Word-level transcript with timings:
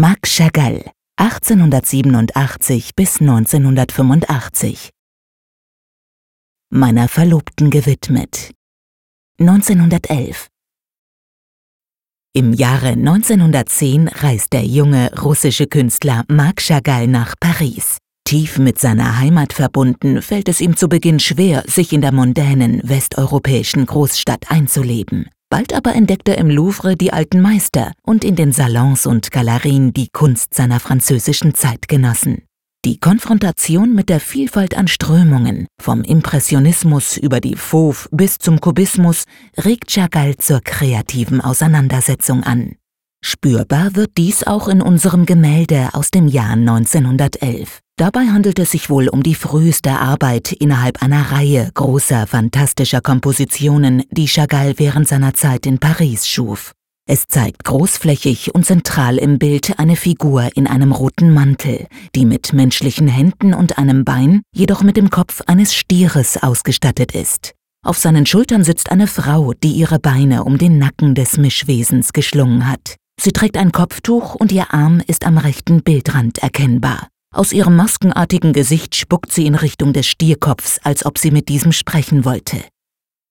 Max 0.00 0.36
Chagall, 0.36 0.92
1887 1.16 2.94
bis 2.94 3.20
1985. 3.20 4.90
Meiner 6.70 7.08
Verlobten 7.08 7.68
gewidmet. 7.70 8.52
1911. 9.40 10.46
Im 12.32 12.52
Jahre 12.52 12.90
1910 12.90 14.06
reist 14.06 14.52
der 14.52 14.64
junge 14.64 15.10
russische 15.20 15.66
Künstler 15.66 16.24
Marc 16.28 16.60
Chagall 16.60 17.08
nach 17.08 17.34
Paris. 17.40 17.98
Tief 18.24 18.58
mit 18.58 18.78
seiner 18.78 19.18
Heimat 19.18 19.52
verbunden, 19.52 20.22
fällt 20.22 20.48
es 20.48 20.60
ihm 20.60 20.76
zu 20.76 20.88
Beginn 20.88 21.18
schwer, 21.18 21.64
sich 21.66 21.92
in 21.92 22.02
der 22.02 22.12
mondänen 22.12 22.82
westeuropäischen 22.84 23.84
Großstadt 23.84 24.48
einzuleben. 24.48 25.28
Bald 25.50 25.72
aber 25.72 25.94
entdeckt 25.94 26.28
er 26.28 26.38
im 26.38 26.50
Louvre 26.50 26.96
die 26.96 27.12
alten 27.12 27.40
Meister 27.40 27.92
und 28.02 28.22
in 28.22 28.36
den 28.36 28.52
Salons 28.52 29.06
und 29.06 29.30
Galerien 29.30 29.94
die 29.94 30.08
Kunst 30.08 30.52
seiner 30.52 30.78
französischen 30.78 31.54
Zeitgenossen. 31.54 32.42
Die 32.84 33.00
Konfrontation 33.00 33.94
mit 33.94 34.08
der 34.08 34.20
Vielfalt 34.20 34.76
an 34.76 34.88
Strömungen, 34.88 35.66
vom 35.80 36.02
Impressionismus 36.02 37.16
über 37.16 37.40
die 37.40 37.56
Fauve 37.56 38.08
bis 38.12 38.38
zum 38.38 38.60
Kubismus, 38.60 39.24
regt 39.56 39.90
Chagall 39.90 40.36
zur 40.36 40.60
kreativen 40.60 41.40
Auseinandersetzung 41.40 42.44
an. 42.44 42.76
Spürbar 43.24 43.96
wird 43.96 44.12
dies 44.16 44.44
auch 44.44 44.68
in 44.68 44.80
unserem 44.80 45.26
Gemälde 45.26 45.88
aus 45.92 46.10
dem 46.10 46.28
Jahr 46.28 46.52
1911. 46.52 47.80
Dabei 47.98 48.28
handelt 48.28 48.60
es 48.60 48.70
sich 48.70 48.90
wohl 48.90 49.08
um 49.08 49.24
die 49.24 49.34
früheste 49.34 49.90
Arbeit 49.90 50.52
innerhalb 50.52 51.02
einer 51.02 51.32
Reihe 51.32 51.68
großer, 51.74 52.28
fantastischer 52.28 53.00
Kompositionen, 53.00 54.04
die 54.12 54.28
Chagall 54.28 54.74
während 54.76 55.08
seiner 55.08 55.34
Zeit 55.34 55.66
in 55.66 55.80
Paris 55.80 56.28
schuf. 56.28 56.74
Es 57.08 57.24
zeigt 57.26 57.64
großflächig 57.64 58.54
und 58.54 58.64
zentral 58.64 59.18
im 59.18 59.40
Bild 59.40 59.80
eine 59.80 59.96
Figur 59.96 60.48
in 60.54 60.68
einem 60.68 60.92
roten 60.92 61.34
Mantel, 61.34 61.88
die 62.14 62.24
mit 62.24 62.52
menschlichen 62.52 63.08
Händen 63.08 63.52
und 63.52 63.78
einem 63.78 64.04
Bein, 64.04 64.42
jedoch 64.54 64.84
mit 64.84 64.96
dem 64.96 65.10
Kopf 65.10 65.40
eines 65.48 65.74
Stieres 65.74 66.40
ausgestattet 66.40 67.16
ist. 67.16 67.54
Auf 67.84 67.98
seinen 67.98 68.26
Schultern 68.26 68.62
sitzt 68.62 68.92
eine 68.92 69.08
Frau, 69.08 69.54
die 69.54 69.72
ihre 69.72 69.98
Beine 69.98 70.44
um 70.44 70.56
den 70.56 70.78
Nacken 70.78 71.16
des 71.16 71.36
Mischwesens 71.36 72.12
geschlungen 72.12 72.70
hat. 72.70 72.94
Sie 73.20 73.32
trägt 73.32 73.56
ein 73.56 73.72
Kopftuch 73.72 74.36
und 74.36 74.52
ihr 74.52 74.72
Arm 74.72 75.02
ist 75.04 75.26
am 75.26 75.36
rechten 75.36 75.82
Bildrand 75.82 76.38
erkennbar. 76.38 77.08
Aus 77.34 77.52
ihrem 77.52 77.76
maskenartigen 77.76 78.52
Gesicht 78.52 78.96
spuckt 78.96 79.32
sie 79.32 79.46
in 79.46 79.54
Richtung 79.54 79.92
des 79.92 80.06
Stierkopfs, 80.06 80.80
als 80.82 81.04
ob 81.04 81.18
sie 81.18 81.30
mit 81.30 81.48
diesem 81.48 81.72
sprechen 81.72 82.24
wollte. 82.24 82.56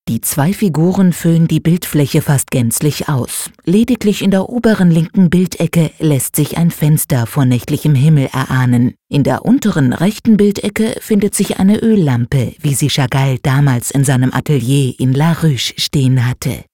Die 0.08 0.22
zwei 0.22 0.54
Figuren 0.54 1.12
füllen 1.12 1.48
die 1.48 1.60
Bildfläche 1.60 2.22
fast 2.22 2.50
gänzlich 2.50 3.10
aus. 3.10 3.50
Lediglich 3.64 4.22
in 4.22 4.30
der 4.30 4.48
oberen 4.48 4.90
linken 4.90 5.28
Bildecke 5.28 5.90
lässt 5.98 6.34
sich 6.34 6.56
ein 6.56 6.70
Fenster 6.70 7.26
vor 7.26 7.44
nächtlichem 7.44 7.94
Himmel 7.94 8.30
erahnen. 8.32 8.94
In 9.10 9.22
der 9.22 9.44
unteren 9.44 9.92
rechten 9.92 10.38
Bildecke 10.38 10.96
findet 11.00 11.34
sich 11.34 11.58
eine 11.58 11.78
Öllampe, 11.80 12.54
wie 12.58 12.72
sie 12.72 12.88
Chagall 12.88 13.38
damals 13.42 13.90
in 13.90 14.04
seinem 14.04 14.32
Atelier 14.32 14.94
in 14.98 15.12
La 15.12 15.32
Ruche 15.32 15.74
stehen 15.76 16.26
hatte. 16.26 16.64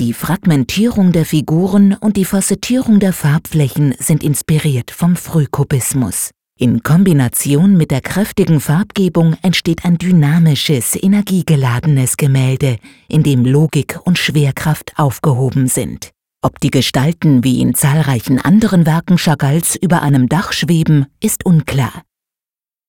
Die 0.00 0.12
Fragmentierung 0.12 1.12
der 1.12 1.26
Figuren 1.26 1.94
und 1.94 2.16
die 2.16 2.24
Facettierung 2.24 2.98
der 2.98 3.12
Farbflächen 3.12 3.94
sind 4.00 4.24
inspiriert 4.24 4.90
vom 4.90 5.14
Frühkubismus. 5.14 6.30
In 6.62 6.82
Kombination 6.82 7.78
mit 7.78 7.90
der 7.90 8.02
kräftigen 8.02 8.60
Farbgebung 8.60 9.34
entsteht 9.40 9.86
ein 9.86 9.96
dynamisches, 9.96 10.94
energiegeladenes 10.94 12.18
Gemälde, 12.18 12.76
in 13.08 13.22
dem 13.22 13.46
Logik 13.46 13.98
und 14.04 14.18
Schwerkraft 14.18 14.92
aufgehoben 14.96 15.68
sind. 15.68 16.10
Ob 16.42 16.60
die 16.60 16.70
Gestalten 16.70 17.44
wie 17.44 17.62
in 17.62 17.72
zahlreichen 17.72 18.38
anderen 18.38 18.84
Werken 18.84 19.16
Chagalls 19.16 19.74
über 19.74 20.02
einem 20.02 20.28
Dach 20.28 20.52
schweben, 20.52 21.06
ist 21.18 21.46
unklar. 21.46 22.02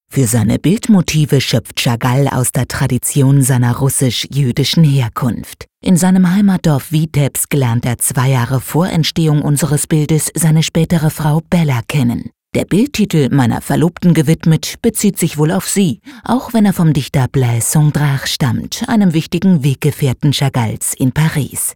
Für 0.09 0.27
seine 0.27 0.59
Bildmotive 0.59 1.39
schöpft 1.39 1.79
Chagall 1.79 2.27
aus 2.27 2.51
der 2.51 2.67
Tradition 2.67 3.41
seiner 3.41 3.77
russisch-jüdischen 3.77 4.83
Herkunft. 4.83 5.67
In 5.81 5.95
seinem 5.95 6.29
Heimatdorf 6.29 6.91
Vitebsk 6.91 7.53
lernt 7.53 7.85
er 7.85 7.99
zwei 7.99 8.31
Jahre 8.31 8.59
vor 8.59 8.89
Entstehung 8.89 9.41
unseres 9.41 9.87
Bildes 9.87 10.29
seine 10.35 10.61
spätere 10.61 11.09
Frau 11.09 11.39
Bella 11.49 11.79
kennen. 11.87 12.31
Der 12.53 12.65
Bildtitel 12.65 13.29
meiner 13.33 13.61
Verlobten 13.61 14.13
gewidmet 14.13 14.75
bezieht 14.81 15.17
sich 15.17 15.37
wohl 15.37 15.51
auf 15.51 15.69
sie, 15.69 16.01
auch 16.25 16.53
wenn 16.53 16.65
er 16.65 16.73
vom 16.73 16.91
Dichter 16.91 17.29
Blaise 17.29 17.71
Sondrach 17.71 18.27
stammt, 18.27 18.83
einem 18.89 19.13
wichtigen 19.13 19.63
Weggefährten 19.63 20.33
Chagalls 20.33 20.93
in 20.93 21.13
Paris. 21.13 21.75